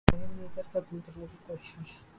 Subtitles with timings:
[0.09, 1.99] زہر دے کر قتل کرنے کی کوشش کی گئی